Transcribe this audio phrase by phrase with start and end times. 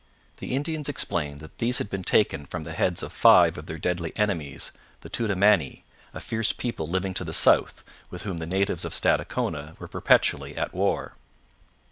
[0.37, 3.77] The Indians explained that these had been taken from the heads of five of their
[3.77, 8.83] deadly enemies, the Toudamani, a fierce people living to the south, with whom the natives
[8.83, 11.17] of Stadacona were perpetually at war.